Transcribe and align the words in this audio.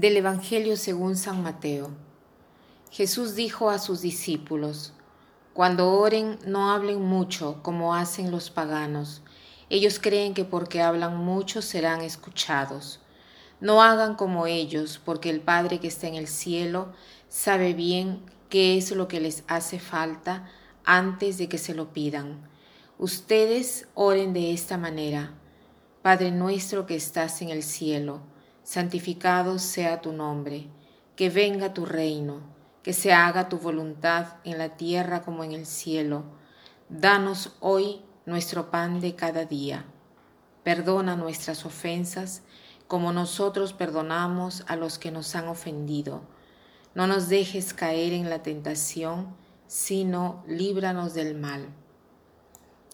Del 0.00 0.16
Evangelio 0.16 0.78
según 0.78 1.14
San 1.14 1.42
Mateo. 1.42 1.90
Jesús 2.90 3.34
dijo 3.34 3.68
a 3.68 3.78
sus 3.78 4.00
discípulos, 4.00 4.94
Cuando 5.52 5.92
oren 5.92 6.38
no 6.46 6.70
hablen 6.70 7.02
mucho 7.02 7.62
como 7.62 7.94
hacen 7.94 8.30
los 8.30 8.48
paganos. 8.48 9.20
Ellos 9.68 9.98
creen 10.00 10.32
que 10.32 10.46
porque 10.46 10.80
hablan 10.80 11.18
mucho 11.18 11.60
serán 11.60 12.00
escuchados. 12.00 13.00
No 13.60 13.82
hagan 13.82 14.14
como 14.14 14.46
ellos, 14.46 14.98
porque 15.04 15.28
el 15.28 15.42
Padre 15.42 15.80
que 15.80 15.88
está 15.88 16.06
en 16.06 16.14
el 16.14 16.28
cielo 16.28 16.94
sabe 17.28 17.74
bien 17.74 18.22
qué 18.48 18.78
es 18.78 18.92
lo 18.92 19.06
que 19.06 19.20
les 19.20 19.44
hace 19.48 19.78
falta 19.78 20.48
antes 20.82 21.36
de 21.36 21.50
que 21.50 21.58
se 21.58 21.74
lo 21.74 21.92
pidan. 21.92 22.48
Ustedes 22.96 23.86
oren 23.92 24.32
de 24.32 24.54
esta 24.54 24.78
manera. 24.78 25.34
Padre 26.00 26.30
nuestro 26.30 26.86
que 26.86 26.96
estás 26.96 27.42
en 27.42 27.50
el 27.50 27.62
cielo, 27.62 28.22
santificado 28.70 29.58
sea 29.58 30.00
tu 30.00 30.12
nombre, 30.12 30.68
que 31.16 31.28
venga 31.28 31.74
tu 31.74 31.86
reino, 31.86 32.40
que 32.84 32.92
se 32.92 33.12
haga 33.12 33.48
tu 33.48 33.58
voluntad 33.58 34.34
en 34.44 34.58
la 34.58 34.76
tierra 34.76 35.22
como 35.22 35.42
en 35.42 35.50
el 35.50 35.66
cielo. 35.66 36.22
Danos 36.88 37.56
hoy 37.58 38.00
nuestro 38.26 38.70
pan 38.70 39.00
de 39.00 39.16
cada 39.16 39.44
día. 39.44 39.86
Perdona 40.62 41.16
nuestras 41.16 41.66
ofensas, 41.66 42.42
como 42.86 43.12
nosotros 43.12 43.72
perdonamos 43.72 44.62
a 44.68 44.76
los 44.76 45.00
que 45.00 45.10
nos 45.10 45.34
han 45.34 45.48
ofendido. 45.48 46.22
No 46.94 47.08
nos 47.08 47.28
dejes 47.28 47.74
caer 47.74 48.12
en 48.12 48.30
la 48.30 48.44
tentación, 48.44 49.34
sino 49.66 50.44
líbranos 50.46 51.12
del 51.14 51.34
mal. 51.34 51.66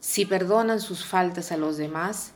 Si 0.00 0.24
perdonan 0.24 0.80
sus 0.80 1.04
faltas 1.04 1.52
a 1.52 1.58
los 1.58 1.76
demás, 1.76 2.32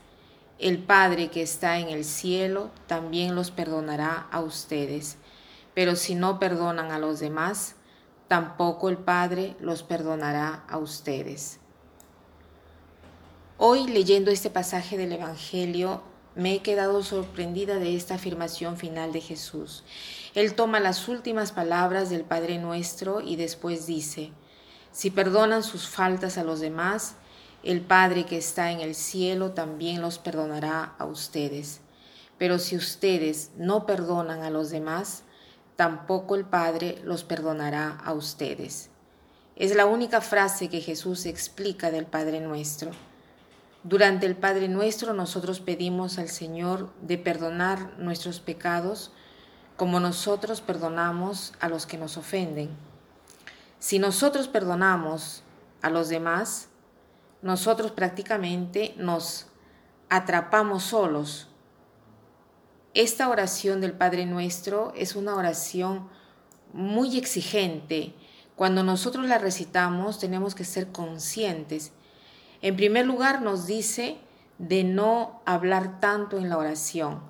el 0.62 0.78
Padre 0.78 1.28
que 1.28 1.42
está 1.42 1.78
en 1.78 1.88
el 1.88 2.04
cielo 2.04 2.70
también 2.86 3.34
los 3.34 3.50
perdonará 3.50 4.28
a 4.30 4.40
ustedes. 4.40 5.16
Pero 5.74 5.96
si 5.96 6.14
no 6.14 6.38
perdonan 6.38 6.92
a 6.92 6.98
los 6.98 7.18
demás, 7.18 7.74
tampoco 8.28 8.88
el 8.88 8.96
Padre 8.96 9.56
los 9.60 9.82
perdonará 9.82 10.64
a 10.68 10.78
ustedes. 10.78 11.58
Hoy 13.58 13.88
leyendo 13.88 14.30
este 14.30 14.50
pasaje 14.50 14.96
del 14.96 15.12
Evangelio, 15.12 16.02
me 16.34 16.54
he 16.54 16.62
quedado 16.62 17.02
sorprendida 17.02 17.76
de 17.76 17.96
esta 17.96 18.14
afirmación 18.14 18.76
final 18.76 19.12
de 19.12 19.20
Jesús. 19.20 19.84
Él 20.34 20.54
toma 20.54 20.80
las 20.80 21.08
últimas 21.08 21.52
palabras 21.52 22.08
del 22.08 22.22
Padre 22.22 22.58
nuestro 22.58 23.20
y 23.20 23.36
después 23.36 23.86
dice, 23.86 24.32
si 24.92 25.10
perdonan 25.10 25.62
sus 25.62 25.88
faltas 25.88 26.38
a 26.38 26.44
los 26.44 26.60
demás, 26.60 27.16
el 27.62 27.80
Padre 27.80 28.26
que 28.26 28.36
está 28.36 28.70
en 28.72 28.80
el 28.80 28.94
cielo 28.94 29.52
también 29.52 30.00
los 30.02 30.18
perdonará 30.18 30.94
a 30.98 31.04
ustedes. 31.04 31.80
Pero 32.38 32.58
si 32.58 32.76
ustedes 32.76 33.50
no 33.56 33.86
perdonan 33.86 34.42
a 34.42 34.50
los 34.50 34.70
demás, 34.70 35.22
tampoco 35.76 36.34
el 36.34 36.44
Padre 36.44 37.00
los 37.04 37.22
perdonará 37.22 38.00
a 38.04 38.12
ustedes. 38.12 38.90
Es 39.54 39.76
la 39.76 39.86
única 39.86 40.20
frase 40.20 40.68
que 40.68 40.80
Jesús 40.80 41.26
explica 41.26 41.90
del 41.90 42.06
Padre 42.06 42.40
nuestro. 42.40 42.90
Durante 43.84 44.26
el 44.26 44.34
Padre 44.34 44.68
nuestro 44.68 45.12
nosotros 45.12 45.60
pedimos 45.60 46.18
al 46.18 46.28
Señor 46.28 46.92
de 47.00 47.18
perdonar 47.18 47.92
nuestros 47.98 48.40
pecados 48.40 49.12
como 49.76 50.00
nosotros 50.00 50.60
perdonamos 50.60 51.52
a 51.60 51.68
los 51.68 51.86
que 51.86 51.98
nos 51.98 52.16
ofenden. 52.16 52.70
Si 53.78 53.98
nosotros 53.98 54.48
perdonamos 54.48 55.42
a 55.80 55.90
los 55.90 56.08
demás, 56.08 56.68
nosotros 57.42 57.90
prácticamente 57.90 58.94
nos 58.96 59.48
atrapamos 60.08 60.84
solos. 60.84 61.48
Esta 62.94 63.28
oración 63.28 63.80
del 63.80 63.92
Padre 63.92 64.26
Nuestro 64.26 64.92
es 64.96 65.16
una 65.16 65.34
oración 65.34 66.08
muy 66.72 67.18
exigente. 67.18 68.14
Cuando 68.54 68.82
nosotros 68.82 69.26
la 69.26 69.38
recitamos 69.38 70.18
tenemos 70.18 70.54
que 70.54 70.64
ser 70.64 70.92
conscientes. 70.92 71.92
En 72.60 72.76
primer 72.76 73.06
lugar 73.06 73.42
nos 73.42 73.66
dice 73.66 74.18
de 74.58 74.84
no 74.84 75.42
hablar 75.44 76.00
tanto 76.00 76.38
en 76.38 76.48
la 76.48 76.58
oración. 76.58 77.22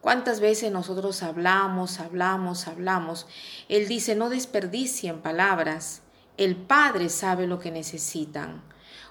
¿Cuántas 0.00 0.40
veces 0.40 0.70
nosotros 0.72 1.22
hablamos, 1.22 2.00
hablamos, 2.00 2.68
hablamos? 2.68 3.26
Él 3.68 3.88
dice, 3.88 4.14
no 4.14 4.30
desperdicien 4.30 5.20
palabras. 5.20 6.02
El 6.36 6.56
Padre 6.56 7.08
sabe 7.08 7.46
lo 7.46 7.58
que 7.58 7.72
necesitan. 7.72 8.62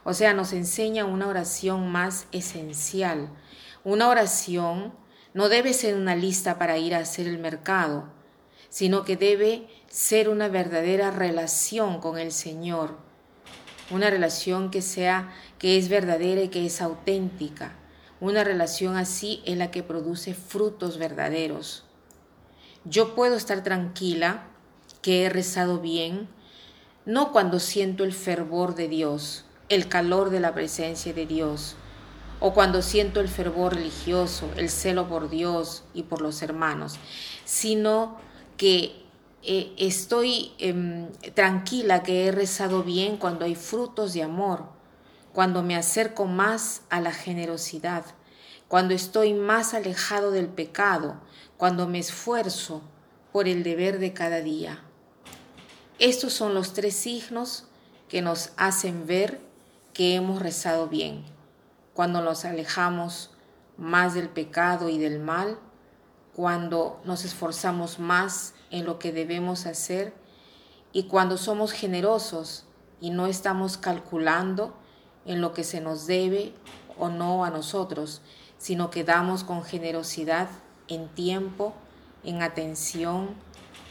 O 0.03 0.13
sea, 0.13 0.33
nos 0.33 0.53
enseña 0.53 1.05
una 1.05 1.27
oración 1.27 1.91
más 1.91 2.27
esencial. 2.31 3.29
Una 3.83 4.09
oración 4.09 4.93
no 5.33 5.49
debe 5.49 5.73
ser 5.73 5.95
una 5.95 6.15
lista 6.15 6.57
para 6.57 6.77
ir 6.77 6.95
a 6.95 6.99
hacer 6.99 7.27
el 7.27 7.37
mercado, 7.37 8.05
sino 8.69 9.03
que 9.03 9.17
debe 9.17 9.67
ser 9.87 10.29
una 10.29 10.47
verdadera 10.47 11.11
relación 11.11 11.99
con 11.99 12.17
el 12.17 12.31
Señor. 12.31 12.97
Una 13.89 14.09
relación 14.09 14.71
que 14.71 14.81
sea 14.81 15.33
que 15.59 15.77
es 15.77 15.89
verdadera 15.89 16.41
y 16.41 16.49
que 16.49 16.65
es 16.65 16.81
auténtica. 16.81 17.75
Una 18.19 18.43
relación 18.43 18.97
así 18.97 19.41
es 19.45 19.57
la 19.57 19.71
que 19.71 19.83
produce 19.83 20.33
frutos 20.33 20.97
verdaderos. 20.97 21.83
Yo 22.83 23.15
puedo 23.15 23.35
estar 23.35 23.63
tranquila 23.63 24.47
que 25.01 25.23
he 25.23 25.29
rezado 25.29 25.79
bien, 25.79 26.27
no 27.05 27.31
cuando 27.31 27.59
siento 27.59 28.03
el 28.03 28.13
fervor 28.13 28.75
de 28.75 28.87
Dios, 28.87 29.45
el 29.69 29.87
calor 29.87 30.29
de 30.29 30.39
la 30.39 30.53
presencia 30.53 31.13
de 31.13 31.25
Dios, 31.25 31.75
o 32.39 32.53
cuando 32.53 32.81
siento 32.81 33.19
el 33.19 33.27
fervor 33.27 33.75
religioso, 33.75 34.49
el 34.55 34.69
celo 34.69 35.07
por 35.07 35.29
Dios 35.29 35.83
y 35.93 36.03
por 36.03 36.21
los 36.21 36.41
hermanos, 36.41 36.97
sino 37.45 38.17
que 38.57 39.03
eh, 39.43 39.73
estoy 39.77 40.51
em, 40.59 41.11
tranquila 41.33 42.03
que 42.03 42.25
he 42.25 42.31
rezado 42.31 42.83
bien 42.83 43.17
cuando 43.17 43.45
hay 43.45 43.55
frutos 43.55 44.13
de 44.13 44.23
amor, 44.23 44.65
cuando 45.33 45.63
me 45.63 45.75
acerco 45.75 46.25
más 46.25 46.81
a 46.89 47.01
la 47.01 47.11
generosidad, 47.11 48.05
cuando 48.67 48.93
estoy 48.93 49.33
más 49.33 49.73
alejado 49.73 50.31
del 50.31 50.47
pecado, 50.47 51.19
cuando 51.57 51.87
me 51.87 51.99
esfuerzo 51.99 52.81
por 53.31 53.47
el 53.47 53.63
deber 53.63 53.99
de 53.99 54.13
cada 54.13 54.41
día. 54.41 54.83
Estos 55.99 56.33
son 56.33 56.53
los 56.53 56.73
tres 56.73 56.95
signos 56.95 57.65
que 58.09 58.21
nos 58.21 58.51
hacen 58.57 59.07
ver 59.07 59.46
que 59.97 60.13
hemos 60.13 60.39
rezado 60.39 60.87
bien, 60.89 61.25
cuando 61.95 62.21
nos 62.21 62.45
alejamos 62.45 63.31
más 63.77 64.13
del 64.13 64.29
pecado 64.29 64.89
y 64.89 64.99
del 64.99 65.19
mal, 65.19 65.57
cuando 66.35 67.01
nos 67.03 67.25
esforzamos 67.25 67.97
más 67.97 68.53
en 68.69 68.85
lo 68.85 68.99
que 68.99 69.11
debemos 69.11 69.65
hacer 69.65 70.13
y 70.93 71.07
cuando 71.07 71.39
somos 71.39 71.71
generosos 71.71 72.67
y 73.01 73.09
no 73.09 73.25
estamos 73.25 73.79
calculando 73.79 74.77
en 75.25 75.41
lo 75.41 75.53
que 75.53 75.63
se 75.63 75.81
nos 75.81 76.05
debe 76.05 76.53
o 76.99 77.09
no 77.09 77.43
a 77.43 77.49
nosotros, 77.49 78.21
sino 78.59 78.91
que 78.91 79.03
damos 79.03 79.43
con 79.43 79.63
generosidad 79.63 80.47
en 80.87 81.07
tiempo, 81.09 81.73
en 82.23 82.43
atención, 82.43 83.29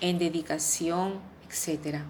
en 0.00 0.20
dedicación, 0.20 1.14
etc. 1.50 2.04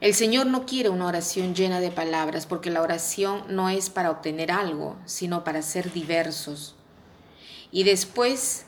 El 0.00 0.14
Señor 0.14 0.46
no 0.46 0.64
quiere 0.64 0.90
una 0.90 1.06
oración 1.06 1.56
llena 1.56 1.80
de 1.80 1.90
palabras 1.90 2.46
porque 2.46 2.70
la 2.70 2.82
oración 2.82 3.42
no 3.48 3.68
es 3.68 3.90
para 3.90 4.12
obtener 4.12 4.52
algo, 4.52 4.96
sino 5.06 5.42
para 5.42 5.60
ser 5.60 5.92
diversos. 5.92 6.76
Y 7.72 7.82
después, 7.82 8.66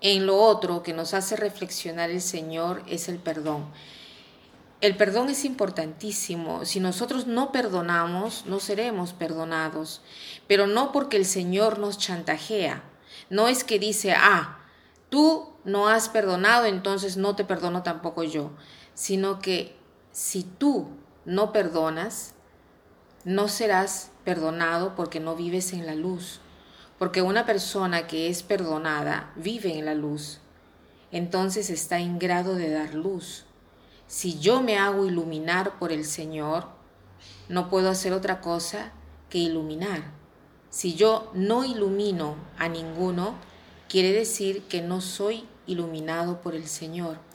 en 0.00 0.26
lo 0.26 0.36
otro 0.36 0.82
que 0.82 0.92
nos 0.92 1.14
hace 1.14 1.36
reflexionar 1.36 2.10
el 2.10 2.20
Señor 2.20 2.82
es 2.88 3.08
el 3.08 3.18
perdón. 3.18 3.66
El 4.80 4.96
perdón 4.96 5.28
es 5.28 5.44
importantísimo. 5.44 6.64
Si 6.64 6.80
nosotros 6.80 7.28
no 7.28 7.52
perdonamos, 7.52 8.46
no 8.46 8.58
seremos 8.58 9.12
perdonados. 9.12 10.02
Pero 10.48 10.66
no 10.66 10.90
porque 10.90 11.16
el 11.16 11.24
Señor 11.24 11.78
nos 11.78 11.98
chantajea. 11.98 12.82
No 13.30 13.46
es 13.46 13.62
que 13.62 13.78
dice, 13.78 14.12
ah, 14.12 14.58
tú 15.08 15.52
no 15.64 15.86
has 15.86 16.08
perdonado, 16.08 16.66
entonces 16.66 17.16
no 17.16 17.36
te 17.36 17.44
perdono 17.44 17.84
tampoco 17.84 18.24
yo 18.24 18.50
sino 18.98 19.38
que 19.38 19.76
si 20.10 20.42
tú 20.42 20.88
no 21.24 21.52
perdonas, 21.52 22.34
no 23.22 23.46
serás 23.46 24.10
perdonado 24.24 24.96
porque 24.96 25.20
no 25.20 25.36
vives 25.36 25.72
en 25.72 25.86
la 25.86 25.94
luz, 25.94 26.40
porque 26.98 27.22
una 27.22 27.46
persona 27.46 28.08
que 28.08 28.28
es 28.28 28.42
perdonada 28.42 29.32
vive 29.36 29.78
en 29.78 29.84
la 29.84 29.94
luz, 29.94 30.40
entonces 31.12 31.70
está 31.70 32.00
en 32.00 32.18
grado 32.18 32.56
de 32.56 32.70
dar 32.70 32.94
luz. 32.94 33.44
Si 34.08 34.40
yo 34.40 34.62
me 34.62 34.78
hago 34.78 35.06
iluminar 35.06 35.78
por 35.78 35.92
el 35.92 36.04
Señor, 36.04 36.66
no 37.48 37.70
puedo 37.70 37.90
hacer 37.90 38.12
otra 38.12 38.40
cosa 38.40 38.90
que 39.30 39.38
iluminar. 39.38 40.10
Si 40.70 40.96
yo 40.96 41.30
no 41.34 41.64
ilumino 41.64 42.34
a 42.58 42.68
ninguno, 42.68 43.36
quiere 43.88 44.10
decir 44.10 44.64
que 44.64 44.82
no 44.82 45.00
soy 45.00 45.46
iluminado 45.68 46.40
por 46.40 46.56
el 46.56 46.66
Señor. 46.66 47.27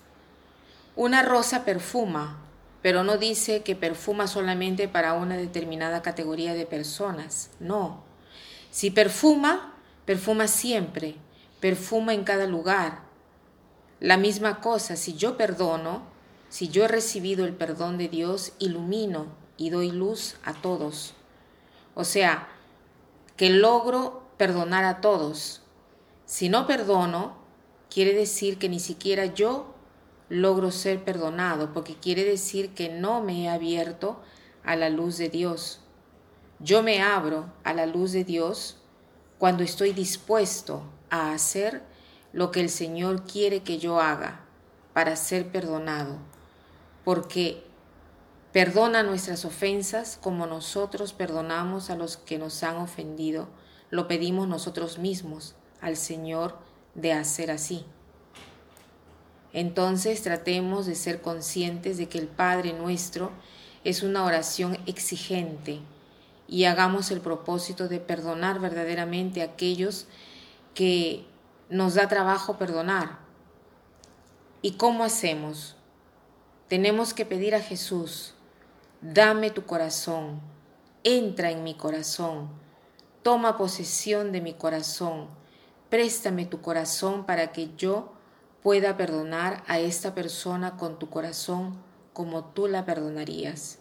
Una 0.96 1.24
rosa 1.24 1.66
perfuma, 1.66 2.40
pero 2.84 3.04
no 3.04 3.18
dice 3.18 3.64
que 3.64 3.76
perfuma 3.76 4.28
solamente 4.28 4.88
para 4.88 5.14
una 5.14 5.38
determinada 5.38 6.02
categoría 6.02 6.54
de 6.54 6.66
personas. 6.66 7.50
No. 7.60 8.04
Si 8.70 8.92
perfuma, 8.92 9.74
perfuma 10.06 10.48
siempre, 10.48 11.16
perfuma 11.60 12.14
en 12.14 12.24
cada 12.24 12.46
lugar. 12.46 13.02
La 14.00 14.18
misma 14.18 14.60
cosa, 14.60 14.96
si 14.96 15.16
yo 15.16 15.38
perdono, 15.38 16.04
si 16.50 16.68
yo 16.68 16.86
he 16.86 16.88
recibido 16.88 17.46
el 17.46 17.54
perdón 17.54 17.98
de 17.98 18.10
Dios, 18.10 18.54
ilumino 18.60 19.28
y 19.58 19.72
doy 19.72 19.92
luz 19.92 20.36
a 20.44 20.54
todos. 20.54 21.16
O 21.96 22.04
sea, 22.04 22.50
que 23.38 23.50
logro 23.50 24.24
perdonar 24.38 24.84
a 24.84 25.02
todos. 25.02 25.62
Si 26.26 26.50
no 26.50 26.68
perdono, 26.68 27.38
quiere 27.90 28.14
decir 28.14 28.60
que 28.60 28.70
ni 28.70 28.80
siquiera 28.80 29.26
yo 29.26 29.73
logro 30.30 30.72
ser 30.72 31.04
perdonado, 31.04 31.74
porque 31.74 31.96
quiere 31.96 32.24
decir 32.24 32.74
que 32.74 32.90
no 32.90 33.22
me 33.22 33.44
he 33.44 33.50
abierto 33.50 34.20
a 34.64 34.76
la 34.76 34.90
luz 34.90 35.18
de 35.18 35.30
Dios. 35.30 35.80
Yo 36.60 36.82
me 36.82 37.02
abro 37.02 37.52
a 37.64 37.74
la 37.74 37.86
luz 37.86 38.12
de 38.14 38.24
Dios 38.24 38.78
cuando 39.38 39.64
estoy 39.64 39.92
dispuesto 39.92 40.84
a 41.10 41.34
hacer 41.34 41.84
lo 42.32 42.52
que 42.52 42.62
el 42.62 42.70
Señor 42.70 43.24
quiere 43.26 43.62
que 43.64 43.78
yo 43.78 44.00
haga 44.00 44.42
para 44.94 45.16
ser 45.16 45.52
perdonado, 45.52 46.18
porque 47.04 47.64
perdona 48.52 49.04
nuestras 49.04 49.46
ofensas 49.46 50.18
como 50.22 50.48
nosotros 50.48 51.14
perdonamos 51.14 51.90
a 51.90 51.96
los 51.96 52.18
que 52.18 52.38
nos 52.38 52.64
han 52.64 52.78
ofendido, 52.78 53.50
lo 53.90 54.08
pedimos 54.08 54.48
nosotros 54.48 54.98
mismos 54.98 55.56
al 55.82 55.98
Señor 55.98 56.58
de 56.96 57.14
hacer 57.14 57.52
así. 57.52 57.86
Entonces 59.54 60.24
tratemos 60.24 60.88
de 60.88 60.96
ser 60.96 61.22
conscientes 61.22 61.98
de 61.98 62.10
que 62.10 62.18
el 62.18 62.28
Padre 62.28 62.74
nuestro 62.74 63.32
es 63.84 64.02
una 64.02 64.24
oración 64.26 64.78
exigente 64.88 65.80
y 66.48 66.66
hagamos 66.66 67.12
el 67.12 67.22
propósito 67.22 67.88
de 67.88 68.00
perdonar 68.00 68.60
verdaderamente 68.60 69.42
a 69.42 69.46
aquellos 69.46 70.08
que 70.74 71.26
nos 71.70 71.96
da 71.96 72.08
trabajo 72.08 72.58
perdonar. 72.58 73.20
¿Y 74.62 74.74
cómo 74.74 75.04
hacemos? 75.04 75.76
Tenemos 76.68 77.14
que 77.14 77.26
pedir 77.26 77.54
a 77.54 77.62
Jesús, 77.62 78.34
dame 79.02 79.52
tu 79.52 79.66
corazón, 79.66 80.42
entra 81.04 81.52
en 81.52 81.64
mi 81.64 81.76
corazón, 81.76 82.50
toma 83.22 83.58
posesión 83.58 84.32
de 84.32 84.42
mi 84.42 84.54
corazón, 84.54 85.28
préstame 85.90 86.46
tu 86.46 86.62
corazón 86.62 87.26
para 87.26 87.52
que 87.52 87.70
yo 87.76 88.14
pueda 88.64 88.98
perdonar 88.98 89.64
a 89.68 89.80
esta 89.80 90.16
persona 90.16 90.78
con 90.78 90.98
tu 90.98 91.10
corazón 91.10 91.78
como 92.14 92.46
tú 92.46 92.68
la 92.68 92.86
perdonarías. 92.86 93.80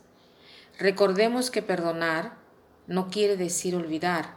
Recordemos 0.79 1.51
que 1.51 1.63
perdonar 1.63 2.37
no 2.87 3.09
quiere 3.09 3.37
decir 3.37 3.77
olvidar, 3.77 4.35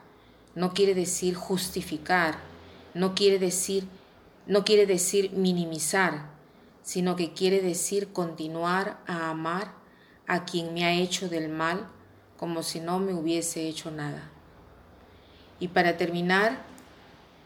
no 0.54 0.74
quiere 0.74 0.94
decir 0.94 1.36
justificar, 1.36 2.38
no 2.94 3.16
quiere 3.16 3.40
decir 3.40 3.88
no 4.48 4.64
quiere 4.64 4.86
decir 4.86 5.32
minimizar, 5.32 6.28
sino 6.84 7.16
que 7.16 7.34
quiere 7.34 7.62
decir 7.62 8.14
continuar 8.14 9.00
a 9.08 9.32
amar 9.32 9.74
a 10.28 10.46
quien 10.46 10.74
me 10.74 10.86
ha 10.86 10.94
hecho 10.94 11.30
del 11.30 11.50
mal 11.50 11.88
como 12.38 12.62
si 12.62 12.80
no 12.80 13.00
me 13.00 13.14
hubiese 13.14 13.68
hecho 13.68 13.90
nada. 13.90 14.30
Y 15.60 15.70
para 15.70 15.98
terminar, 15.98 16.64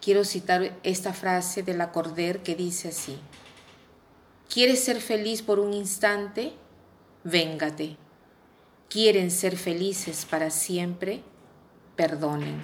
quiero 0.01 0.24
citar 0.24 0.78
esta 0.84 1.13
frase 1.13 1.63
de 1.63 1.74
la 1.74 1.92
Corder 1.92 2.44
que 2.44 2.56
dice 2.56 2.90
así: 2.90 3.18
¿Quieres 4.54 4.84
ser 4.84 5.01
feliz 5.01 5.42
por 5.42 5.60
un 5.60 5.74
instante? 5.74 6.54
Véngate 7.24 7.98
quieren 8.90 9.30
ser 9.30 9.56
felices 9.56 10.25
para 10.25 10.50
siempre, 10.50 11.22
perdonen. 11.96 12.60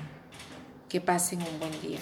Que 0.90 1.00
pasen 1.00 1.42
un 1.42 1.60
buen 1.60 1.82
día. 1.82 2.00